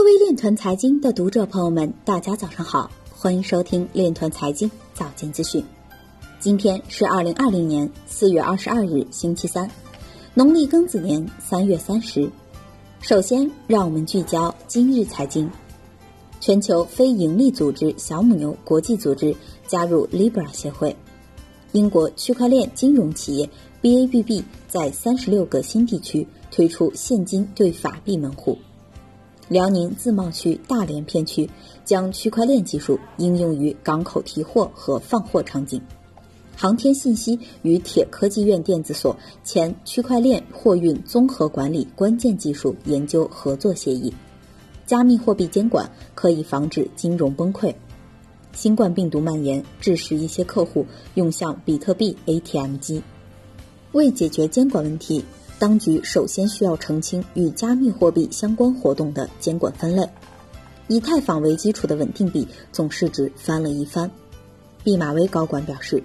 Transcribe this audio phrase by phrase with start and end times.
[0.00, 5.62] 各位链团财经的读者朋友们，大家早上好，欢迎收听链团财经早间资讯。
[6.38, 9.70] 今天是二零二零年四月二十二日，星期三，
[10.32, 12.30] 农历庚子年三月三十。
[13.02, 15.50] 首先，让我们聚焦今日财经。
[16.40, 19.36] 全球非盈利组织小母牛国际组织
[19.66, 20.96] 加入 Libra 协会。
[21.72, 23.46] 英国区块链金融企业
[23.82, 28.56] BABB 在三十六个新地区推出现金兑法币门户。
[29.50, 31.50] 辽宁自贸区大连片区
[31.84, 35.82] 将区块链技术应用于港口提货和放货场景。
[36.56, 44.14] 航天信息与铁科技院电子所签区块链货运综合管理关键技术研究合作协议。
[44.86, 47.74] 加密货币监管可以防止金融崩溃。
[48.52, 53.02] 新冠病毒蔓延致使一些客户用向比特币 ATM 机。
[53.90, 55.24] 为解决监管问题。
[55.60, 60.08] 当局首先需要澄清与加密货币相关活动的监管分类。
[60.88, 64.10] 以太坊为基础的稳定币总市值翻了一番。
[64.82, 66.02] 毕马威高管表示，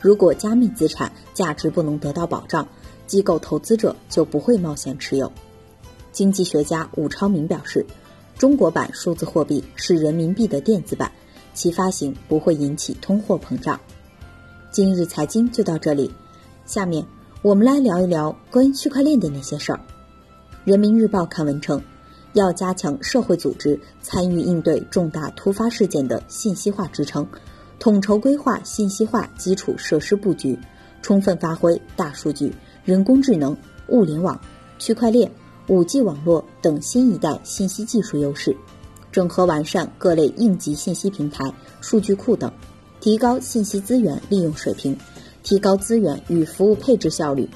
[0.00, 2.66] 如果加密资产价值不能得到保障，
[3.06, 5.30] 机构投资者就不会冒险持有。
[6.10, 7.86] 经济学家武超明表示，
[8.36, 11.12] 中国版数字货币是人民币的电子版，
[11.54, 13.78] 其发行不会引起通货膨胀。
[14.72, 16.12] 今日财经就到这里，
[16.64, 17.06] 下面。
[17.42, 19.78] 我们来聊一聊关于区块链的那些事儿。
[20.64, 21.80] 人民日报刊文称，
[22.32, 27.26] 要加强社会组织参与应对重大突发事件的信息化支撑，
[27.78, 30.58] 统筹规划信息化基础设施布局，
[31.02, 32.52] 充分发挥大数据、
[32.84, 33.56] 人工智能、
[33.88, 34.40] 物联网、
[34.78, 35.30] 区块链、
[35.68, 38.56] 五 G 网络等新一代信息技术优势，
[39.12, 41.44] 整合完善各类应急信息平台、
[41.80, 42.50] 数据库等，
[42.98, 44.98] 提高信息资源利用水平。
[45.46, 47.48] 提高资源与服务配置效率，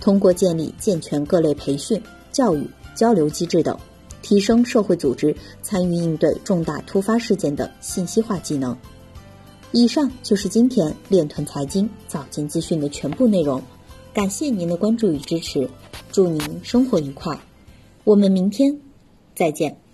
[0.00, 2.02] 通过建立健全各类培训、
[2.32, 3.78] 教育、交流机制等，
[4.20, 8.76] 提升社会组织参与应对重大突发事件的信息化技能。
[9.70, 13.62] 以上就是今天链团财经早间资讯的全部内容，
[14.12, 15.70] 感谢您的关注与支持，
[16.10, 17.38] 祝您生活愉快，
[18.02, 18.76] 我们明天
[19.36, 19.85] 再见。